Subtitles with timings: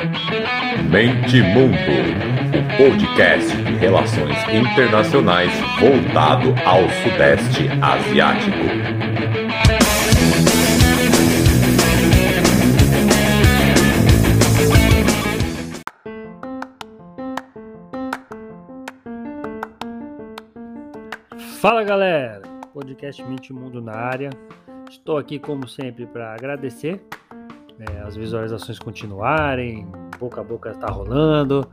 [0.00, 1.76] Mente Mundo,
[2.56, 8.56] o podcast de relações internacionais voltado ao Sudeste Asiático.
[21.60, 22.40] Fala galera,
[22.72, 24.30] podcast Mente Mundo na área.
[24.88, 27.02] Estou aqui como sempre para agradecer
[27.80, 29.86] né, as visualizações continuarem,
[30.18, 31.66] boca a boca está rolando.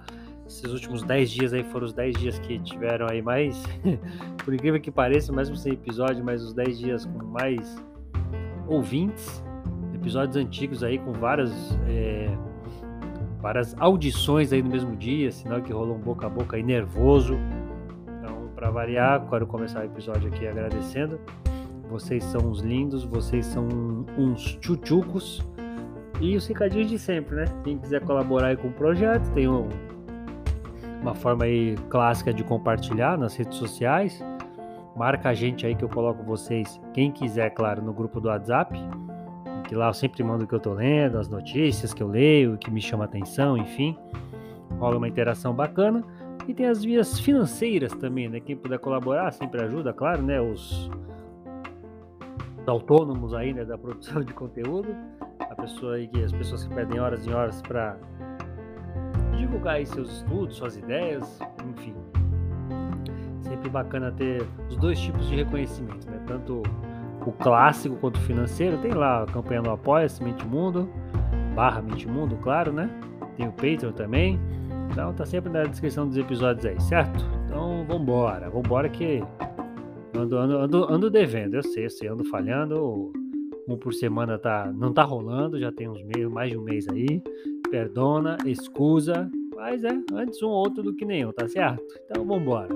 [0.48, 3.62] Esses últimos 10 dias aí foram os 10 dias que tiveram aí mais,
[4.46, 7.76] por incrível que pareça, mesmo sem episódio, mas os 10 dias com mais
[8.66, 9.44] ouvintes,
[9.94, 11.52] episódios antigos aí com várias,
[11.86, 12.30] é,
[13.42, 17.38] várias audições aí no mesmo dia, sinal que rolou um boca a boca aí nervoso.
[18.18, 21.20] Então, para variar, quero começar o episódio aqui agradecendo.
[21.90, 23.68] Vocês são uns lindos, vocês são
[24.18, 25.46] uns chuchucos.
[26.20, 27.46] E os recadinhos de sempre, né?
[27.64, 29.70] Quem quiser colaborar com o projeto, tem um,
[31.02, 34.24] uma forma aí clássica de compartilhar nas redes sociais.
[34.96, 38.76] Marca a gente aí que eu coloco vocês, quem quiser, claro, no grupo do WhatsApp.
[39.68, 42.56] Que lá eu sempre mando o que eu tô lendo, as notícias que eu leio,
[42.56, 43.96] o que me chama atenção, enfim.
[44.80, 46.04] Rola uma interação bacana.
[46.48, 48.40] E tem as vias financeiras também, né?
[48.40, 50.42] Quem puder colaborar sempre ajuda, claro, né?
[50.42, 50.90] Os
[52.66, 54.94] autônomos aí, né, da produção de conteúdo
[55.56, 57.98] pessoa aí que as pessoas que pedem horas e horas para
[59.38, 61.96] divulgar seus estudos, suas ideias, enfim.
[63.42, 66.20] Sempre bacana ter os dois tipos de reconhecimento, né?
[66.28, 66.64] Tanto
[67.26, 68.78] o clássico quanto o financeiro.
[68.80, 70.90] Tem lá a campanha do Apoia-se, Mente Mundo,
[71.56, 72.90] barra Mente Mundo, claro, né?
[73.36, 74.40] Tem o Patreon também.
[74.92, 77.26] Então tá sempre na descrição dos episódios aí, certo?
[77.46, 79.24] Então vambora, vambora que
[80.16, 83.12] ando, ando, ando, ando devendo, eu sei, eu sei, ando falhando
[83.68, 86.88] um por semana tá, não tá rolando, já tem uns meio, mais de um mês
[86.88, 87.22] aí.
[87.70, 91.84] Perdona, excusa, mas é antes um outro do que nenhum, tá certo?
[92.06, 92.70] Então vamos embora.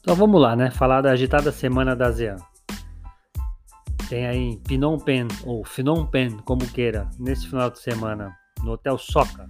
[0.00, 0.70] Então vamos lá, né?
[0.70, 2.36] Falar da agitada semana da ASEAN.
[4.08, 8.98] Tem aí Phnom Penh, ou Phnom Penh, como queira, nesse final de semana, no Hotel
[8.98, 9.48] Soca,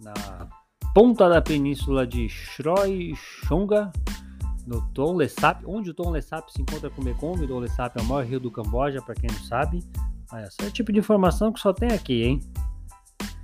[0.00, 0.48] na
[0.94, 3.14] ponta da península de Shroi
[4.66, 7.42] no Tonle Sap, onde o Tonle Sap se encontra com o Mekong.
[7.42, 9.82] O Tonle Sap é o maior rio do Camboja, para quem não sabe.
[10.32, 12.40] Essa é o tipo de informação que só tem aqui, hein?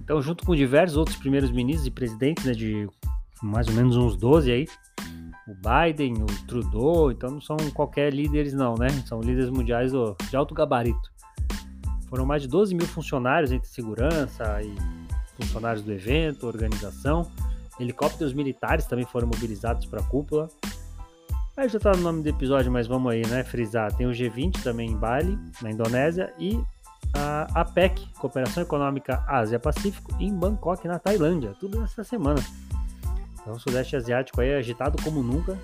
[0.01, 2.87] Então, junto com diversos outros primeiros ministros e presidentes, né, de
[3.43, 4.67] mais ou menos uns 12 aí,
[5.49, 8.89] o Biden, o Trudeau, então não são qualquer líderes não, né?
[9.07, 9.93] São líderes mundiais
[10.29, 11.13] de alto gabarito.
[12.09, 15.04] Foram mais de 12 mil funcionários entre segurança e
[15.37, 17.31] funcionários do evento, organização.
[17.79, 20.49] Helicópteros militares também foram mobilizados para a cúpula.
[21.57, 23.45] Aí já está no nome do episódio, mas vamos aí, né?
[23.45, 23.93] Frisar.
[23.95, 26.61] Tem o G20 também em Bali, na Indonésia, e
[27.13, 31.55] a APEC, Cooperação Econômica Ásia-Pacífico, em Bangkok, na Tailândia.
[31.61, 32.41] Tudo nessa semana.
[33.41, 35.57] Então, o Sudeste Asiático aí agitado como nunca.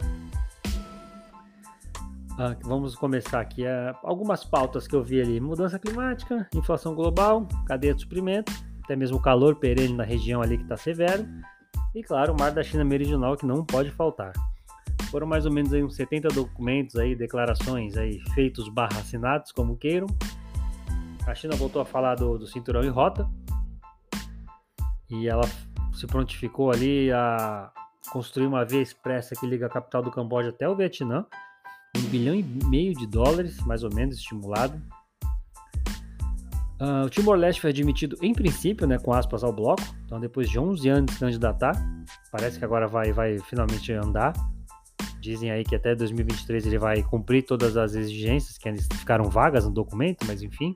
[2.38, 3.66] Ah, vamos começar aqui.
[3.66, 8.96] Ah, algumas pautas que eu vi ali: mudança climática, inflação global, cadeia de suprimento até
[8.96, 11.24] mesmo o calor perene na região ali que está severo,
[11.94, 14.32] e claro, o mar da China Meridional que não pode faltar.
[15.12, 19.76] Foram mais ou menos aí uns 70 documentos aí, declarações aí feitos barra assinados, como
[19.76, 20.08] queiram.
[21.24, 23.30] A China voltou a falar do, do cinturão e rota,
[25.08, 25.44] e ela
[25.92, 27.70] se prontificou ali a
[28.10, 31.24] construir uma via expressa que liga a capital do Camboja até o Vietnã,
[31.96, 34.82] um bilhão e meio de dólares, mais ou menos, estimulado.
[36.80, 39.82] Uh, o Timor-Leste foi admitido, em princípio, né, com aspas, ao bloco.
[40.06, 41.74] Então, depois de 11 anos de candidatar,
[42.32, 44.32] parece que agora vai, vai finalmente andar.
[45.20, 49.70] Dizem aí que até 2023 ele vai cumprir todas as exigências que ficaram vagas no
[49.70, 50.74] documento, mas enfim.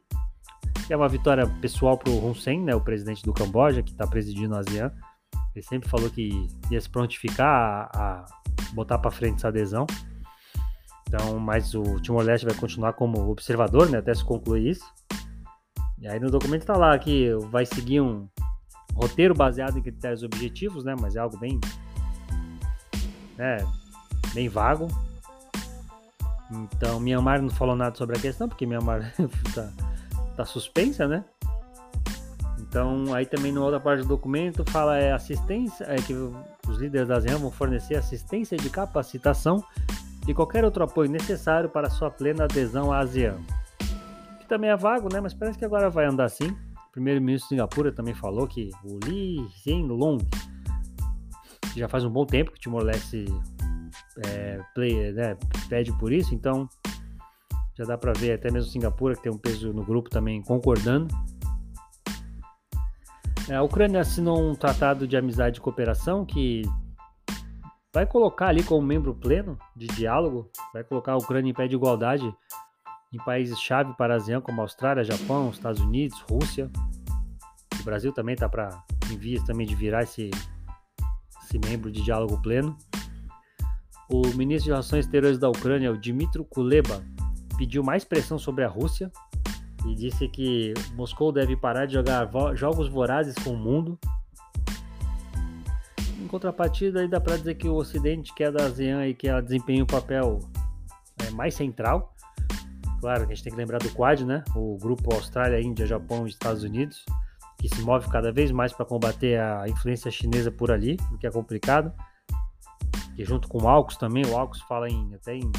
[0.91, 4.07] é uma vitória pessoal para o Hun Sen, né, o presidente do Camboja, que está
[4.07, 4.93] presidindo a ASEAN.
[5.55, 8.27] Ele sempre falou que ia se prontificar a, a
[8.75, 9.87] botar para frente essa adesão.
[11.09, 14.85] Então, mas o Timor-Leste vai continuar como observador, né, até se concluir isso.
[16.05, 18.29] E aí no documento tá lá que vai seguir um
[18.95, 20.95] roteiro baseado em critérios objetivos, né?
[21.01, 21.59] Mas é algo bem,
[23.39, 23.57] né?
[24.35, 24.87] Bem vago.
[26.51, 29.15] Então, Myanmar não falou nada sobre a questão, porque Myanmar
[29.55, 29.73] tá,
[30.37, 31.25] tá suspensa, né?
[32.59, 37.09] Então, aí também na outra parte do documento fala é assistência, é que os líderes
[37.09, 39.65] da ASEAN vão fornecer assistência de capacitação
[40.29, 43.39] e qualquer outro apoio necessário para sua plena adesão à ASEAN
[44.55, 45.21] também é vago, né?
[45.21, 46.47] Mas parece que agora vai andar assim.
[46.89, 50.25] O primeiro-ministro de Singapura também falou que o Lee Hsien Loong,
[51.73, 53.25] que já faz um bom tempo que o Timor-Leste
[54.25, 54.59] é,
[55.13, 55.37] né,
[55.69, 56.69] pede por isso, então
[57.77, 61.13] já dá para ver até mesmo Singapura, que tem um peso no grupo também concordando.
[63.49, 66.63] É, a Ucrânia assinou um tratado de amizade e cooperação que
[67.93, 71.75] vai colocar ali como membro pleno de diálogo, vai colocar a Ucrânia em pé de
[71.75, 72.33] igualdade
[73.15, 76.71] em países-chave para a ASEAN, como Austrália, Japão, Estados Unidos, Rússia.
[77.81, 80.31] O Brasil também está para em vias também de virar esse,
[81.45, 82.77] esse membro de diálogo pleno.
[84.11, 87.05] O ministro de Relações Exteriores da Ucrânia, o Dmitry Kuleba,
[87.57, 89.11] pediu mais pressão sobre a Rússia
[89.87, 93.99] e disse que Moscou deve parar de jogar jogos vorazes com o mundo.
[96.21, 99.29] Em contrapartida, aí dá para dizer que o Ocidente, que é da ASEAN e que
[99.29, 100.41] ela desempenha um papel
[101.27, 102.14] é, mais central.
[103.05, 104.43] Claro a gente tem que lembrar do Quad, né?
[104.57, 107.05] O grupo Austrália, Índia, Japão e Estados Unidos,
[107.59, 111.27] que se move cada vez mais para combater a influência chinesa por ali, o que
[111.27, 111.93] é complicado.
[113.19, 115.53] E junto com o AUKUS também, o AUKUS fala em, até em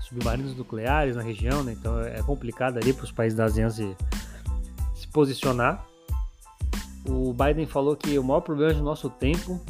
[0.00, 1.74] submarinos nucleares na região, né?
[1.78, 3.94] Então é complicado ali para os países da ASEAN se,
[4.94, 5.84] se posicionar.
[7.06, 9.60] O Biden falou que o maior problema do nosso tempo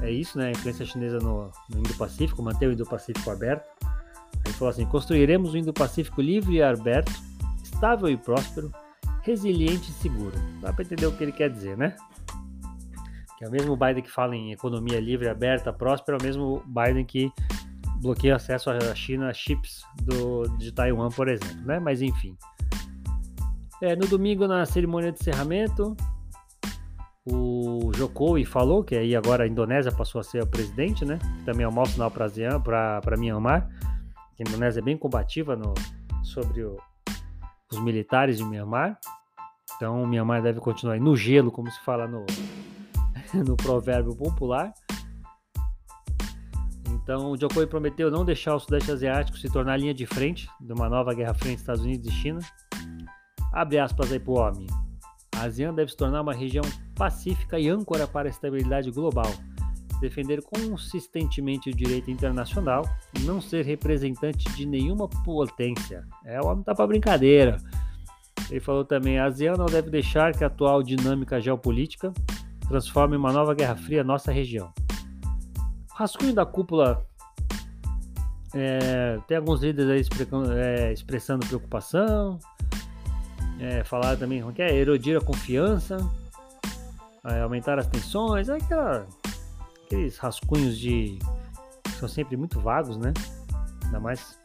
[0.00, 0.46] é isso, né?
[0.46, 3.68] A influência chinesa no, no Indo-Pacífico, manter o Indo-Pacífico aberto.
[4.60, 7.10] Falou assim: construiremos o Indo-Pacífico livre e aberto,
[7.64, 8.70] estável e próspero,
[9.22, 10.34] resiliente e seguro.
[10.60, 11.96] Dá para entender o que ele quer dizer, né?
[13.38, 16.62] Que é o mesmo Biden que fala em economia livre, aberta, próspera, é o mesmo
[16.66, 17.32] Biden que
[18.02, 21.80] bloqueia acesso à China chips do, de Taiwan, por exemplo, né?
[21.80, 22.36] Mas enfim.
[23.80, 25.96] É, no domingo, na cerimônia de encerramento,
[27.24, 31.18] o Jokowi falou que aí agora a Indonésia passou a ser o presidente, né?
[31.38, 33.66] Que também é um mau sinal para Myanmar.
[34.40, 35.74] A Indonésia é bem combativa no,
[36.22, 36.78] sobre o,
[37.70, 38.98] os militares de Myanmar.
[39.76, 42.24] Então, o Myanmar deve continuar no gelo, como se fala no,
[43.46, 44.72] no provérbio popular.
[46.88, 50.72] Então, o Jokowi prometeu não deixar o Sudeste Asiático se tornar linha de frente de
[50.72, 52.40] uma nova guerra frente Estados Unidos e China.
[53.52, 54.66] Abre aspas aí para o homem.
[55.36, 56.64] A ASEAN deve se tornar uma região
[56.94, 59.30] pacífica e âncora para a estabilidade global,
[60.00, 62.84] defender consistentemente o direito internacional
[63.20, 66.04] não ser representante de nenhuma potência.
[66.24, 67.58] É, o homem tá para brincadeira.
[68.50, 72.12] Ele falou também: a ASEAN não deve deixar que a atual dinâmica geopolítica
[72.68, 74.72] transforme uma nova guerra fria nossa região.
[75.92, 77.04] Rascunho da cúpula.
[78.54, 80.24] É, tem alguns líderes aí
[80.56, 82.38] é, expressando preocupação.
[83.60, 85.98] É, falaram também que é erodir a confiança,
[87.26, 89.06] é, aumentar as tensões, é aquela,
[89.90, 91.18] aqueles rascunhos de.
[91.82, 93.12] que são sempre muito vagos, né?
[93.84, 94.38] Ainda mais.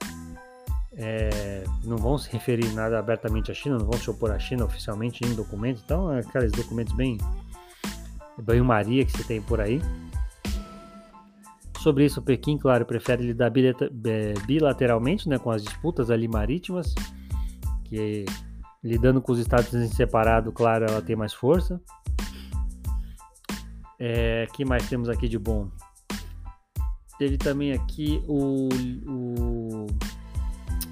[0.97, 4.63] É, não vão se referir nada abertamente à China, não vão se opor à China
[4.63, 7.17] oficialmente em documentos, então é aqueles documentos bem
[8.41, 9.81] banho-maria que você tem por aí.
[11.79, 13.51] Sobre isso, Pequim, claro, prefere lidar
[14.47, 16.95] bilateralmente né, com as disputas ali marítimas,
[17.83, 18.25] que
[18.81, 21.79] lidando com os estados em separado, claro, ela tem mais força.
[23.99, 25.69] É, que mais temos aqui de bom?
[27.17, 28.67] Teve também aqui o,
[29.07, 29.87] o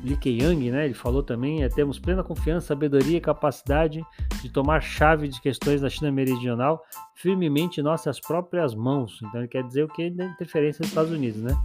[0.04, 0.86] Li Keqiang, né?
[0.86, 4.06] Ele falou também, é, temos plena confiança, sabedoria e capacidade
[4.42, 6.84] de tomar chave de questões da China meridional
[7.16, 9.20] firmemente em nossas próprias mãos.
[9.24, 11.58] Então ele quer dizer o que interferência dos Estados Unidos, né?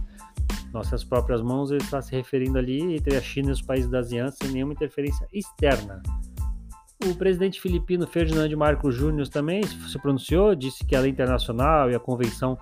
[0.73, 3.99] Nossas próprias mãos, ele está se referindo ali entre a China e os países da
[3.99, 6.01] ASEAN sem nenhuma interferência externa.
[7.05, 11.95] O presidente filipino Ferdinand Marcos Júnior também se pronunciou, disse que a lei internacional e
[11.95, 12.57] a Convenção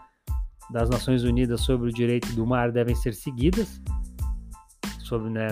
[0.70, 3.82] das Nações Unidas sobre o Direito do Mar devem ser seguidas
[5.00, 5.48] sobre, né,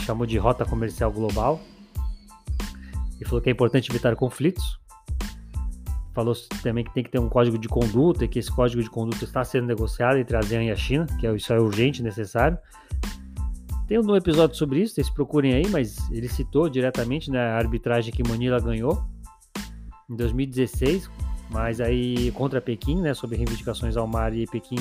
[0.00, 1.60] chamou de rota comercial global.
[3.20, 4.78] E falou que é importante evitar conflitos.
[6.14, 8.90] Falou também que tem que ter um código de conduta e que esse código de
[8.90, 12.00] conduta está sendo negociado entre a ASEAN e a China, que é, isso é urgente
[12.00, 12.58] e necessário.
[13.92, 18.10] Tem um episódio sobre isso, vocês procurem aí, mas ele citou diretamente né, a arbitragem
[18.10, 19.04] que Manila ganhou
[20.08, 21.10] em 2016,
[21.50, 24.78] mas aí contra Pequim, né, sobre reivindicações ao mar e Pequim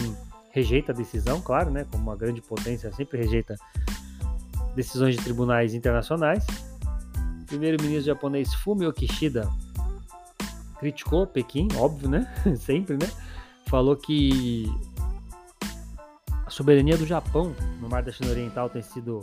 [0.52, 3.58] rejeita a decisão, claro, né, como uma grande potência sempre rejeita
[4.78, 6.48] decisões de tribunais internacionais.
[7.48, 9.46] Primeiro-ministro japonês Fumio Kishida
[10.80, 12.34] criticou Pequim, óbvio, né?
[12.56, 13.12] Sempre, né?
[13.68, 14.72] Falou que
[16.52, 19.22] a soberania do Japão no Mar da China Oriental tem sido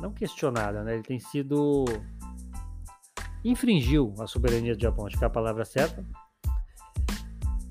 [0.00, 0.94] não questionada, né?
[0.94, 1.84] Ele tem sido
[3.44, 6.02] infringiu a soberania do Japão, acho que é a palavra certa.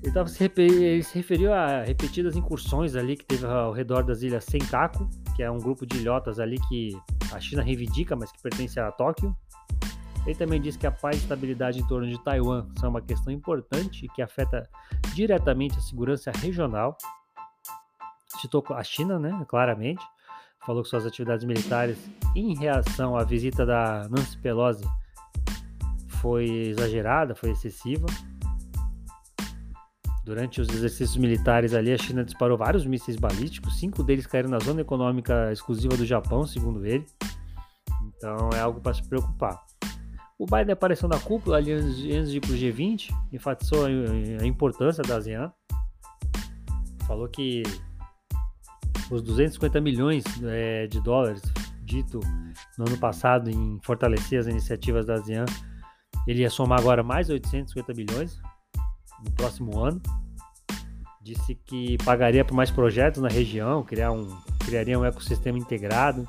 [0.00, 4.22] Ele, tava se, ele se referiu a repetidas incursões ali que teve ao redor das
[4.22, 6.96] ilhas Senkaku que é um grupo de ilhotas ali que
[7.32, 9.36] a China reivindica, mas que pertence a Tóquio.
[10.24, 13.32] Ele também diz que a paz e estabilidade em torno de Taiwan são uma questão
[13.32, 14.62] importante que afeta
[15.12, 16.96] diretamente a segurança regional.
[18.40, 20.04] Citou a China, né, claramente,
[20.64, 21.98] falou que suas atividades militares
[22.34, 24.84] em reação à visita da Nancy Pelosi
[26.20, 28.06] foi exagerada, foi excessiva.
[30.24, 34.58] Durante os exercícios militares ali, a China disparou vários mísseis balísticos, cinco deles caíram na
[34.58, 37.04] zona econômica exclusiva do Japão, segundo ele.
[38.16, 39.62] Então é algo para se preocupar.
[40.38, 45.02] O Biden apareceu na cúpula ali antes de ir para o G20, enfatizou a importância
[45.02, 45.52] da ASEAN.
[47.06, 47.62] Falou que
[49.14, 51.42] os 250 milhões é, de dólares
[51.82, 52.20] dito
[52.78, 55.44] no ano passado em fortalecer as iniciativas da ASEAN,
[56.26, 58.40] ele ia somar agora mais 850 milhões
[59.24, 60.00] no próximo ano.
[61.22, 64.28] Disse que pagaria por mais projetos na região, criar um,
[64.64, 66.28] criaria um ecossistema integrado.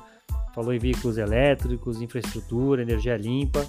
[0.54, 3.66] Falou em veículos elétricos, infraestrutura, energia limpa.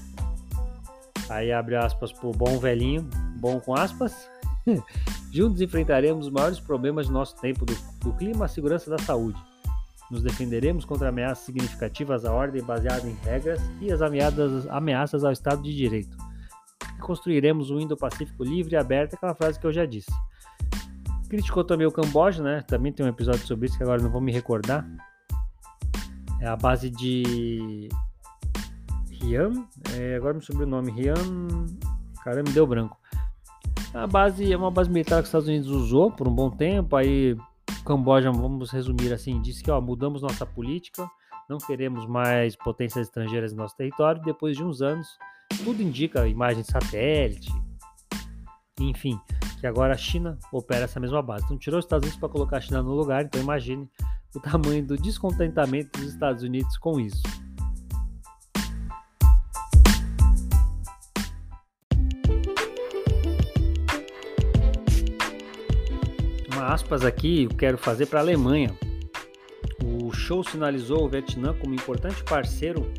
[1.30, 3.10] Aí abre aspas pro bom velhinho,
[3.40, 4.30] bom com aspas.
[5.32, 9.40] Juntos enfrentaremos os maiores problemas do nosso tempo do, do clima à segurança da saúde.
[10.10, 15.32] Nos defenderemos contra ameaças significativas à ordem baseada em regras e as ameaças, ameaças ao
[15.32, 16.16] Estado de Direito.
[16.96, 20.12] E construiremos um Indo-Pacífico livre e aberto, aquela frase que eu já disse.
[21.30, 22.62] Criticou também o Camboja, né?
[22.62, 24.88] Também tem um episódio sobre isso que agora não vou me recordar.
[26.40, 27.90] É a base de
[29.12, 29.52] Rian,
[29.94, 31.16] é, agora me subiu o nome, Rian,
[32.24, 32.98] caramba, me deu branco.
[33.94, 36.96] A base é uma base militar que os Estados Unidos usou por um bom tempo,
[36.96, 37.36] aí
[37.86, 41.10] Camboja, vamos resumir assim, disse que ó, mudamos nossa política,
[41.50, 44.22] não queremos mais potências estrangeiras no nosso território.
[44.22, 45.08] Depois de uns anos,
[45.64, 47.50] tudo indica imagem de satélite,
[48.80, 49.18] enfim,
[49.60, 51.46] que agora a China opera essa mesma base.
[51.46, 53.90] Então tirou os Estados Unidos para colocar a China no lugar, então imagine
[54.36, 57.24] o tamanho do descontentamento dos Estados Unidos com isso.
[66.68, 68.76] Aspas aqui eu quero fazer para a Alemanha.
[69.84, 72.92] O show sinalizou o Vietnã como importante parceiro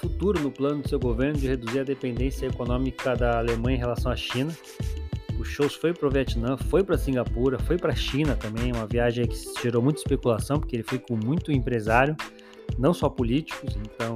[0.00, 4.10] futuro no plano do seu governo de reduzir a dependência econômica da Alemanha em relação
[4.10, 4.52] à China.
[5.38, 8.86] O show foi para o Vietnã, foi para Singapura, foi para a China também, uma
[8.86, 12.16] viagem que gerou muita especulação, porque ele foi com muito empresário,
[12.78, 14.14] não só políticos, então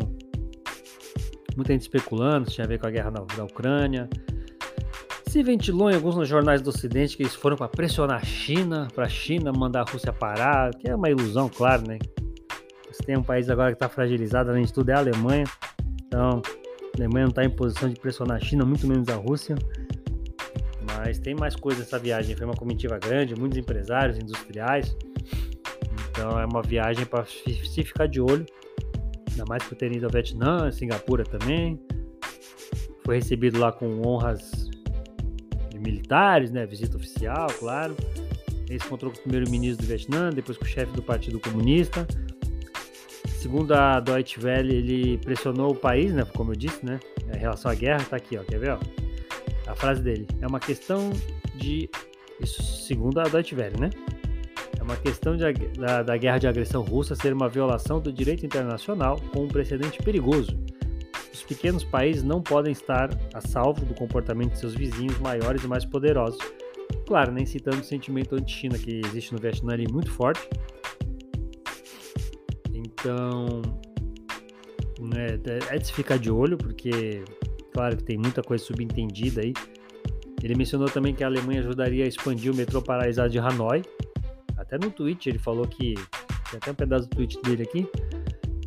[1.57, 4.09] muita gente especulando, tinha a ver com a guerra na, na Ucrânia,
[5.37, 9.05] se ventilou em alguns jornais do Ocidente que eles foram para pressionar a China, para
[9.05, 11.99] a China mandar a Rússia parar, que é uma ilusão, claro, né?
[13.05, 15.45] Tem um país agora que está fragilizado, além de tudo, é a Alemanha.
[16.07, 19.57] Então, a Alemanha não está em posição de pressionar a China, muito menos a Rússia.
[20.87, 22.35] Mas tem mais coisa nessa viagem.
[22.35, 24.97] Foi uma comitiva grande, muitos empresários, industriais.
[26.11, 28.47] Então, é uma viagem para se ficar de olho.
[29.31, 31.79] Ainda mais por ter ido ao Vietnã, Singapura também.
[33.05, 34.66] Foi recebido lá com honras
[35.87, 36.67] militares, né?
[36.67, 37.97] Visita oficial, claro.
[38.69, 42.07] Ele se encontrou com o primeiro-ministro do Vietnã, depois com o chefe do Partido Comunista.
[43.39, 46.25] Segundo a Deutsche Welle, ele pressionou o país, né?
[46.35, 46.99] Como eu disse, né?
[47.33, 48.43] Em relação à guerra, tá aqui, ó.
[48.43, 48.79] Quer ver, ó?
[49.69, 50.27] A frase dele.
[50.41, 51.11] É uma questão
[51.55, 51.89] de.
[52.41, 53.91] Isso segundo a Deutsche Welle, né?
[54.79, 58.45] É uma questão de, da, da guerra de agressão russa ser uma violação do direito
[58.45, 60.57] internacional com um precedente perigoso
[61.37, 65.69] os pequenos países não podem estar a salvo do comportamento de seus vizinhos maiores e
[65.69, 66.41] mais poderosos.
[67.07, 70.49] Claro, nem citando o sentimento anti-China que existe no Vietnã ali muito forte.
[72.73, 73.61] Então,
[75.01, 75.39] né,
[75.71, 77.23] é de se ficar de olho, porque,
[77.73, 79.53] claro que tem muita coisa subentendida aí.
[80.43, 83.83] Ele mencionou também que a Alemanha ajudaria a expandir o metrô paralisado de Hanoi.
[84.57, 85.95] Até no tweet ele falou que.
[86.51, 87.89] Tem até um pedaço do tweet dele aqui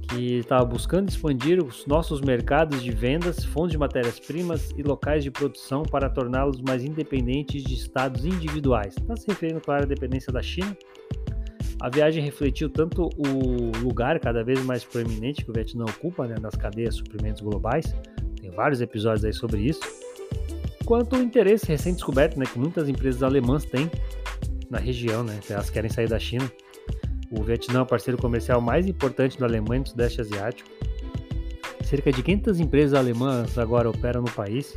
[0.09, 5.29] que estava buscando expandir os nossos mercados de vendas, fontes de matérias-primas e locais de
[5.29, 8.95] produção para torná-los mais independentes de estados individuais.
[8.97, 10.75] Está se referindo, claro, à dependência da China.
[11.79, 16.35] A viagem refletiu tanto o lugar cada vez mais proeminente que o Vietnã ocupa né,
[16.41, 17.95] nas cadeias de suprimentos globais,
[18.41, 19.79] tem vários episódios aí sobre isso,
[20.85, 23.89] quanto o interesse recém-descoberto né, que muitas empresas alemãs têm
[24.69, 26.51] na região, né, elas querem sair da China.
[27.31, 30.69] O Vietnã é o parceiro comercial mais importante da Alemanha no Sudeste Asiático.
[31.83, 34.73] Cerca de 500 empresas alemãs agora operam no país.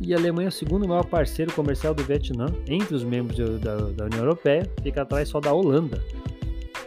[0.00, 3.76] E a Alemanha é o segundo maior parceiro comercial do Vietnã entre os membros da,
[3.76, 6.02] da União Europeia, fica atrás só da Holanda.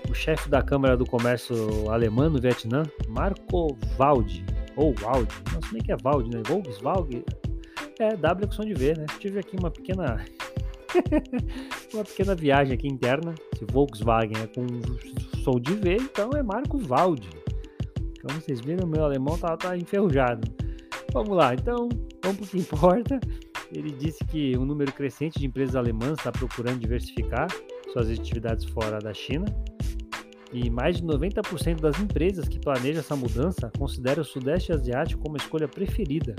[0.10, 5.74] O chefe da Câmara do Comércio alemã no Vietnã, Marco Waldi, ou Waldi, não sei
[5.74, 6.41] nem que é Waldi, né?
[6.48, 7.24] Volkswagen,
[8.00, 9.05] é W é som de ver, né?
[9.20, 10.24] Tive aqui uma pequena
[11.93, 13.36] uma pequena viagem aqui interna.
[13.57, 14.65] Se Volkswagen é com
[15.43, 17.29] som de V, então é Marco Valdi.
[18.21, 20.48] Como vocês viram, meu alemão tá, tá enferrujado.
[21.13, 21.89] Vamos lá, então,
[22.24, 23.19] vamos para o que importa.
[23.74, 27.48] Ele disse que um número crescente de empresas alemãs está procurando diversificar
[27.91, 29.45] suas atividades fora da China.
[30.53, 35.36] E mais de 90% das empresas que planejam essa mudança consideram o Sudeste Asiático como
[35.36, 36.36] a escolha preferida.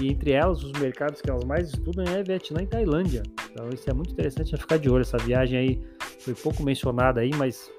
[0.00, 3.22] E entre elas, os mercados que elas mais estudam é Vietnã e Tailândia.
[3.50, 5.02] Então isso é muito interessante a ficar de olho.
[5.02, 5.82] Essa viagem aí
[6.18, 7.70] foi pouco mencionada aí, mas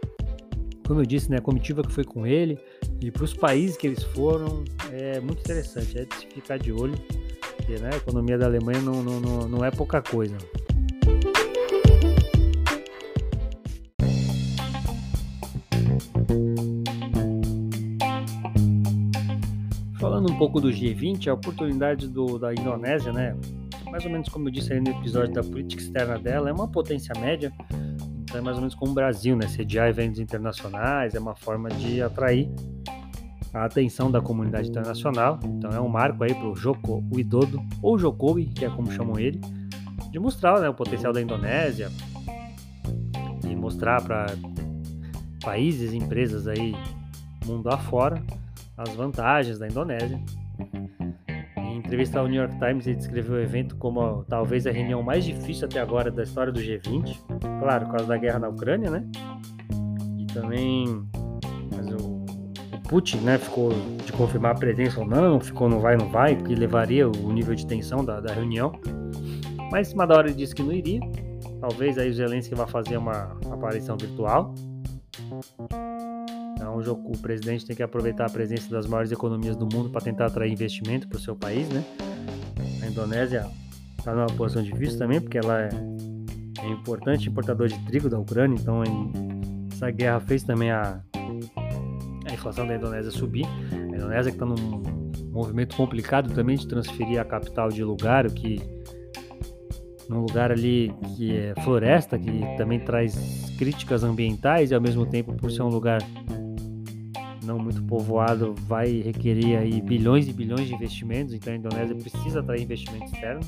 [0.88, 2.58] como eu disse, né, a comitiva que foi com ele
[3.02, 5.98] e para os países que eles foram é muito interessante.
[5.98, 6.96] É de se ficar de olho,
[7.58, 10.38] porque né, a economia da Alemanha não, não, não, não é pouca coisa.
[20.36, 23.38] Um pouco do G20, a oportunidade do, da Indonésia, né?
[23.90, 26.68] Mais ou menos como eu disse aí no episódio da política externa dela, é uma
[26.68, 27.54] potência média,
[28.22, 29.48] então é mais ou menos como o Brasil, né?
[29.48, 32.50] Sediar eventos internacionais é uma forma de atrair
[33.54, 35.40] a atenção da comunidade internacional.
[35.42, 39.18] Então é um marco aí para o Joko Widodo, ou Jokowi, que é como chamam
[39.18, 39.40] ele,
[40.12, 41.90] de mostrar né, o potencial da Indonésia
[43.50, 44.26] e mostrar para
[45.42, 46.76] países e empresas aí
[47.46, 48.22] mundo afora
[48.78, 50.20] as vantagens da Indonésia.
[51.58, 55.26] Em entrevista ao New York Times, ele descreveu o evento como talvez a reunião mais
[55.26, 57.18] difícil até agora da história do G20.
[57.60, 59.06] Claro, por causa da guerra na Ucrânia, né?
[60.18, 61.06] E também
[61.76, 62.26] mas o,
[62.88, 63.72] Putin, né, ficou
[64.06, 67.56] de confirmar a presença ou não, ficou no vai não vai, que levaria o nível
[67.56, 68.74] de tensão da, da reunião.
[69.72, 71.00] Mas ele disse que não iria.
[71.60, 74.54] Talvez aí o Zelensky vá fazer uma aparição virtual.
[76.82, 80.26] Então, o presidente tem que aproveitar a presença das maiores economias do mundo para tentar
[80.26, 81.84] atrair investimento para o seu país, né?
[82.82, 83.48] A Indonésia
[83.98, 85.70] está numa posição difícil também, porque ela é,
[86.62, 88.84] é importante importador de trigo da Ucrânia, então
[89.72, 91.02] essa guerra fez também a,
[92.30, 93.46] a inflação da Indonésia subir.
[93.72, 94.84] A Indonésia que está num
[95.32, 98.62] movimento complicado também de transferir a capital de lugar, o que
[100.08, 103.16] num lugar ali que é floresta, que também traz
[103.58, 106.00] críticas ambientais e ao mesmo tempo por ser um lugar
[107.46, 112.40] não muito povoado vai requerer aí bilhões e bilhões de investimentos, então a Indonésia precisa
[112.40, 113.42] atrair investimento externo.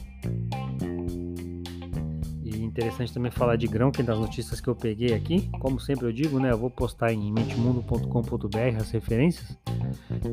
[2.43, 5.79] E interessante também falar de grão, que é das notícias que eu peguei aqui, como
[5.79, 9.57] sempre eu digo, né, eu vou postar em mentemundo.com.br as referências.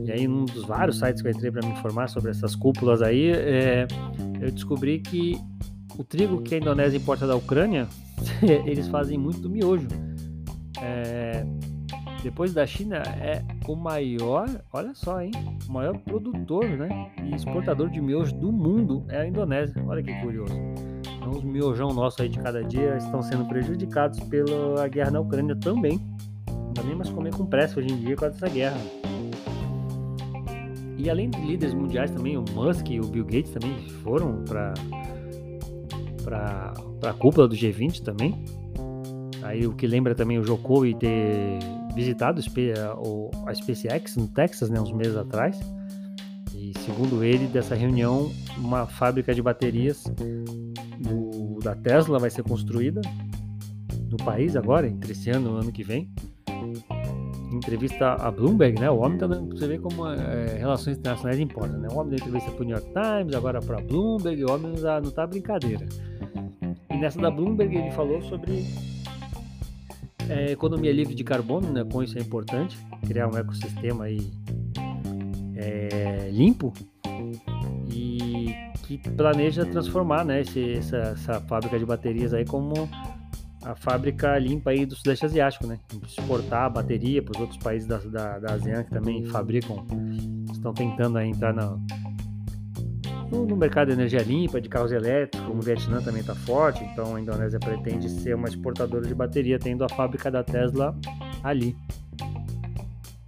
[0.05, 3.03] E aí um dos vários sites que eu entrei para me informar sobre essas cúpulas
[3.03, 3.87] aí, é,
[4.41, 5.41] eu descobri que
[5.99, 7.89] o trigo que a Indonésia importa da Ucrânia,
[8.43, 9.89] eles fazem muito miojo.
[10.81, 11.47] É,
[12.25, 15.31] depois da China, é o maior, olha só, hein?
[15.69, 19.85] O maior produtor né, e exportador de miojo do mundo é a Indonésia.
[19.87, 20.55] Olha que curioso.
[21.19, 25.55] Então, os miojão nossos aí de cada dia estão sendo prejudicados pela guerra na Ucrânia
[25.55, 26.01] também.
[26.49, 28.79] Não dá nem mais comer com pressa hoje em dia com essa guerra.
[30.97, 34.73] E além de líderes mundiais também, o Musk e o Bill Gates também foram para
[36.25, 38.43] para a cúpula do G20 também.
[39.43, 41.59] Aí o que lembra também o Jokowi ter
[41.95, 42.41] visitado
[43.47, 45.59] a SpaceX no Texas, né, uns meses atrás.
[46.55, 50.05] E segundo ele, dessa reunião, uma fábrica de baterias
[50.99, 53.01] do, da Tesla vai ser construída
[54.11, 56.11] no país agora, entre esse ano e ano que vem.
[56.49, 58.91] Em entrevista a Bloomberg, né?
[58.91, 61.89] O homem tá dando, você vê como é, relações internacionais importam, né?
[61.91, 64.83] O homem deu entrevista para o New York Times, agora para Bloomberg, o homem não
[64.83, 65.87] tá, não tá brincadeira.
[66.91, 68.65] E nessa da Bloomberg ele falou sobre
[70.29, 71.85] é, economia livre de carbono, né?
[71.85, 74.31] Com isso é importante, criar um ecossistema aí
[75.57, 76.73] é, limpo
[77.91, 80.41] e que planeja transformar, né?
[80.41, 82.89] Esse, essa, essa fábrica de baterias aí como
[83.65, 85.79] a fábrica limpa aí do Sudeste Asiático, né?
[86.07, 89.87] Exportar a bateria para os outros países da, da, da ASEAN que também fabricam,
[90.53, 91.79] estão tentando entrar na,
[93.35, 97.17] no, no mercado de energia limpa, de carros elétricos, o Vietnã também está forte, então
[97.17, 100.97] a Indonésia pretende ser uma exportadora de bateria, tendo a fábrica da Tesla
[101.43, 101.77] ali.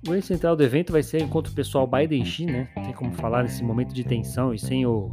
[0.08, 2.68] O eixo central do evento vai ser encontro pessoal Biden-Xi, né?
[2.76, 5.10] Tem como falar nesse momento de tensão e sem o,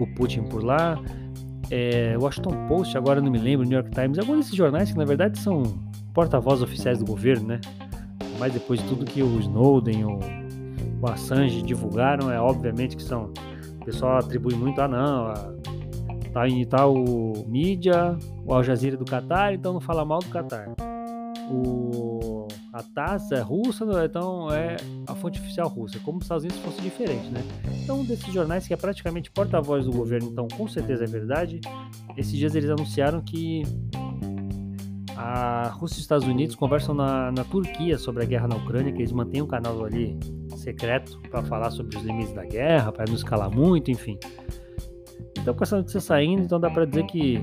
[0.00, 1.00] o Putin por lá.
[1.70, 5.04] É, Washington Post, agora não me lembro, New York Times, alguns desses jornais que na
[5.04, 5.62] verdade são
[6.12, 7.60] porta-voz oficiais do governo, né?
[8.38, 10.18] Mas depois de tudo que o Snowden, o,
[11.00, 13.32] o Assange divulgaram, é obviamente que são
[13.84, 15.34] o pessoal atribui muito, ah não,
[16.32, 16.94] tá em tal
[17.46, 18.16] mídia,
[18.46, 20.74] o Al Jazeera do Qatar, então não fala mal do Qatar.
[21.50, 26.44] O, a taça é russa, então é a fonte oficial russa, como se os Estados
[26.44, 27.42] Unidos fosse diferente, né?
[27.82, 31.60] Então, um desses jornais que é praticamente porta-voz do governo, então com certeza é verdade.
[32.16, 33.64] Esses dias eles anunciaram que
[35.16, 38.92] a Rússia e os Estados Unidos conversam na, na Turquia sobre a guerra na Ucrânia,
[38.92, 40.18] que eles mantêm um canal ali
[40.56, 44.18] secreto para falar sobre os limites da guerra, para não escalar muito, enfim.
[45.38, 47.38] Então, com essa notícia saindo, então dá para dizer que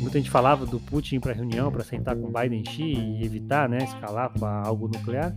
[0.00, 4.32] muita gente falava do Putin para reunião para sentar com Biden e evitar, né, escalar
[4.32, 5.34] para algo nuclear.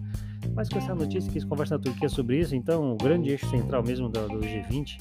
[0.54, 3.50] Mas com essa notícia que se conversa na Turquia sobre isso, então o grande eixo
[3.50, 4.98] central mesmo do, do G20,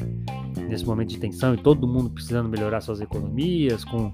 [0.68, 4.10] nesse momento de tensão e todo mundo precisando melhorar suas economias, com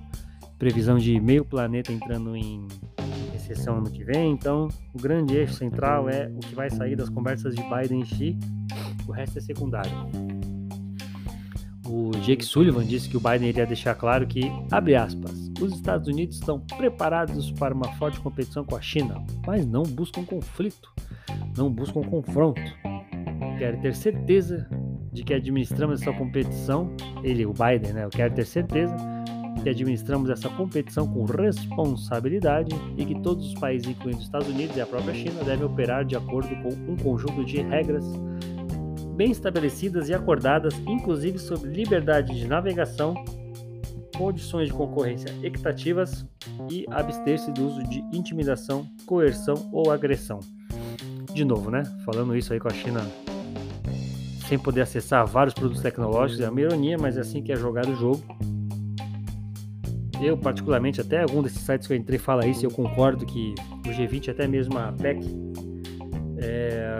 [0.61, 2.69] previsão de meio planeta entrando em
[3.33, 4.31] recessão ano que vem.
[4.33, 8.07] Então, o grande eixo central é o que vai sair das conversas de Biden e
[8.07, 8.39] Xi,
[9.09, 9.91] o resto é secundário.
[11.87, 16.07] O Jake Sullivan disse que o Biden iria deixar claro que, abre aspas, os Estados
[16.07, 20.93] Unidos estão preparados para uma forte competição com a China, mas não buscam conflito,
[21.57, 22.61] não buscam confronto.
[23.59, 24.69] Quero ter certeza
[25.11, 26.95] de que administramos essa competição,
[27.25, 28.05] ele, o Biden, né?
[28.05, 28.95] Eu quero ter certeza
[29.63, 34.77] que administramos essa competição com responsabilidade e que todos os países, incluindo os Estados Unidos
[34.77, 38.05] e a própria China, devem operar de acordo com um conjunto de regras
[39.17, 43.15] bem estabelecidas e acordadas, inclusive sobre liberdade de navegação,
[44.17, 46.27] condições de concorrência equitativas
[46.71, 50.41] e abster-se do uso de intimidação, coerção ou agressão.
[51.35, 51.83] De novo, né?
[52.05, 53.01] Falando isso aí com a China
[54.49, 57.93] sem poder acessar vários produtos tecnológicos, é uma ironia, mas é assim que é jogado
[57.93, 58.21] o jogo.
[60.21, 63.55] Eu, particularmente, até algum desses sites que eu entrei fala isso, eu concordo que
[63.87, 65.25] o G20, até mesmo a PEC,
[66.39, 66.99] é,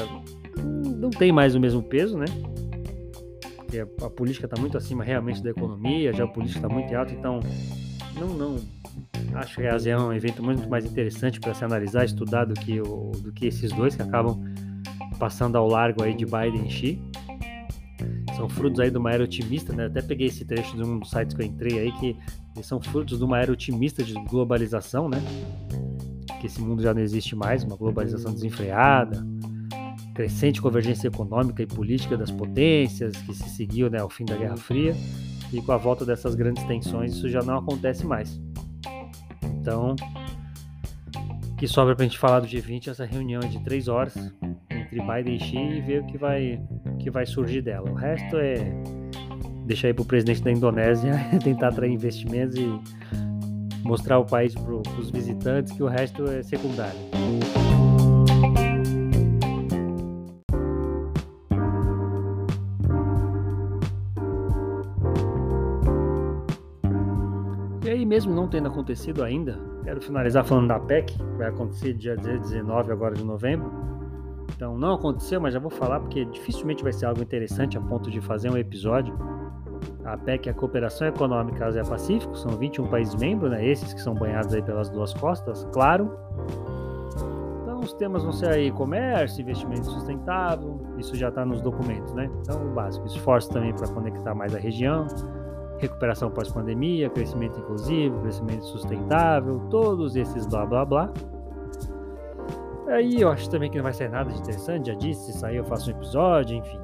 [0.97, 2.27] não tem mais o mesmo peso, né?
[3.57, 6.95] Porque a, a política está muito acima realmente da economia, já a política está muito
[6.95, 7.41] alta, então
[8.19, 8.57] não, não.
[9.35, 12.55] Acho que a ASEAN é um evento muito mais interessante para se analisar, estudar do
[12.55, 14.43] que, o, do que esses dois que acabam
[15.19, 17.03] passando ao largo aí de Biden e Xi.
[18.41, 19.85] São frutos aí de uma era otimista, né?
[19.85, 22.17] Até peguei esse trecho de um dos sites que eu entrei aí que
[22.63, 25.19] são frutos de uma era otimista de globalização, né?
[26.41, 29.23] Que esse mundo já não existe mais, uma globalização desenfreada,
[30.15, 34.57] crescente convergência econômica e política das potências que se seguiu né, ao fim da Guerra
[34.57, 34.97] Fria,
[35.53, 38.41] e com a volta dessas grandes tensões isso já não acontece mais.
[39.43, 39.95] Então,
[41.59, 44.17] que sobra para a gente falar do G20 essa reunião de três horas
[44.71, 46.59] entre Biden e Xi e ver o que vai,
[47.01, 47.91] que vai surgir dela.
[47.91, 48.57] O resto é
[49.65, 52.81] deixar aí para o presidente da Indonésia tentar atrair investimentos e
[53.83, 56.99] mostrar o país para os visitantes que o resto é secundário.
[67.83, 71.95] E aí, mesmo não tendo acontecido ainda, quero finalizar falando da PEC, que vai acontecer
[71.95, 74.00] dia 19 agora de novembro.
[74.55, 78.11] Então, não aconteceu, mas já vou falar porque dificilmente vai ser algo interessante a ponto
[78.11, 79.17] de fazer um episódio
[80.05, 83.65] a PEC a Cooperação Econômica Ásia-Pacífico, são 21 países membros, né?
[83.65, 86.17] esses que são banhados aí pelas duas costas, claro.
[87.63, 92.31] Então os temas vão ser aí comércio, investimento sustentável, isso já está nos documentos, né?
[92.41, 95.07] Então o básico, esforço também para conectar mais a região,
[95.79, 101.13] recuperação pós-pandemia, crescimento inclusivo, crescimento sustentável, todos esses blá blá blá.
[102.91, 105.57] Aí eu acho também que não vai ser nada de interessante, já disse, se sair
[105.57, 106.81] eu faço um episódio, enfim.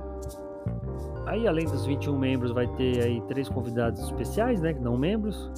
[1.26, 5.50] Aí, além dos 21 membros, vai ter aí três convidados especiais, né, que não membros,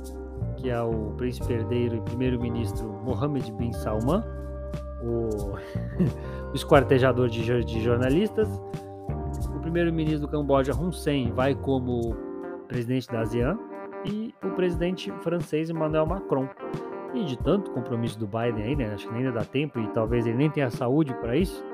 [0.57, 4.25] que é o príncipe herdeiro e primeiro-ministro Mohammed bin Salman,
[5.03, 5.53] o,
[6.51, 8.49] o esquartejador de, de jornalistas,
[9.55, 12.15] o primeiro-ministro do Camboja Hun Sen vai como
[12.67, 13.59] presidente da ASEAN
[14.07, 16.49] e o presidente francês Emmanuel Macron.
[17.15, 18.93] E de tanto compromisso do Biden aí, né?
[18.93, 21.65] Acho que ainda dá tempo e talvez ele nem tenha saúde para isso.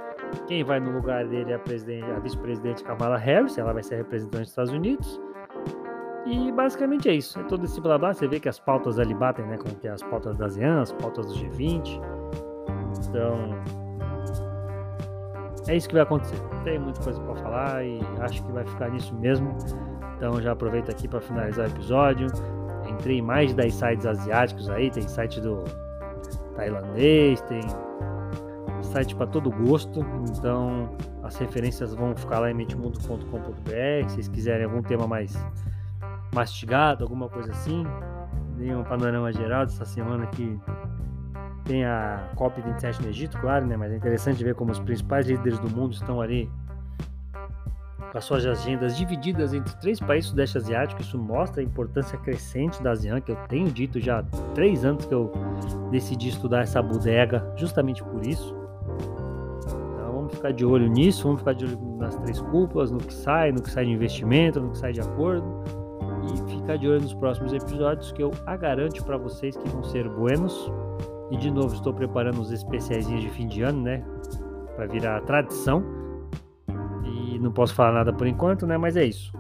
[0.47, 4.43] Quem vai no lugar dele é a, a vice-presidente Kamala Harris, ela vai ser representante
[4.43, 5.21] dos Estados Unidos.
[6.27, 7.39] E basicamente é isso.
[7.39, 8.15] É todo esse blá blá.
[8.15, 9.59] Você vê que as pautas ali batem, né?
[9.59, 12.01] Com que as pautas da ASEAN, as pautas do G20.
[13.09, 13.51] Então.
[15.67, 16.37] É isso que vai acontecer.
[16.63, 19.55] Tem muita coisa para falar e acho que vai ficar nisso mesmo.
[20.17, 22.29] Então já aproveito aqui para finalizar o episódio.
[22.95, 24.91] Entrei em mais de 10 sites asiáticos aí.
[24.91, 25.65] Tem site do
[26.57, 27.63] tailandês, tem
[28.83, 30.89] site para todo gosto, então
[31.23, 34.09] as referências vão ficar lá em mentemundo.com.br.
[34.09, 35.35] Se vocês quiserem algum tema mais
[36.33, 37.85] mastigado, alguma coisa assim,
[38.57, 40.59] dei um panorama geral dessa semana que
[41.65, 43.77] tem a COP27 no Egito, claro, né?
[43.77, 46.51] Mas é interessante ver como os principais líderes do mundo estão ali
[48.15, 51.03] as suas agendas divididas entre três países do Sudeste Asiático.
[51.03, 54.23] Isso mostra a importância crescente da ASEAN, que eu tenho dito já há
[54.55, 55.33] três anos que eu
[55.91, 58.65] decidi estudar essa bodega, justamente por isso
[60.45, 63.63] ficar de olho nisso, vamos ficar de olho nas três cúpulas, no que sai, no
[63.63, 65.47] que sai de investimento, no que sai de acordo.
[66.25, 69.83] E ficar de olho nos próximos episódios que eu a garanto para vocês que vão
[69.83, 70.71] ser buenos.
[71.31, 74.05] E de novo estou preparando os especiais de fim de ano, né?
[74.77, 75.83] Para virar tradição.
[77.15, 78.77] E não posso falar nada por enquanto, né?
[78.77, 79.33] Mas é isso.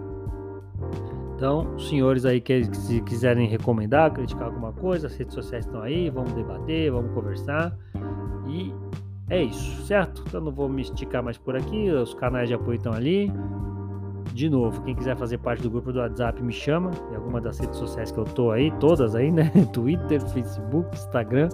[1.37, 6.09] Então, senhores aí que se quiserem recomendar, criticar alguma coisa, as redes sociais estão aí,
[6.09, 7.77] vamos debater, vamos conversar.
[8.47, 8.73] E
[9.29, 10.23] é isso, certo?
[10.27, 13.33] Então não vou me esticar mais por aqui, os canais de apoio estão ali.
[14.33, 17.59] De novo, quem quiser fazer parte do grupo do WhatsApp me chama, em alguma das
[17.59, 19.51] redes sociais que eu tô aí, todas aí, né?
[19.73, 21.49] Twitter, Facebook, Instagram.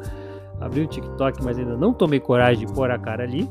[0.60, 3.48] Abri o TikTok, mas ainda não tomei coragem de pôr a cara ali.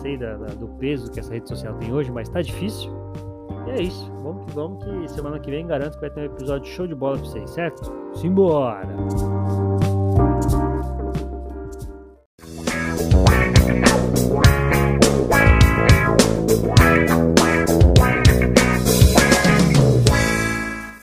[0.00, 2.90] Sei da, da, do peso que essa rede social tem hoje, mas tá difícil.
[3.66, 4.10] E é isso.
[4.22, 6.94] Vamos que vamos, que semana que vem garanto que vai ter um episódio show de
[6.94, 7.92] bola pra vocês, certo?
[8.14, 8.86] Simbora!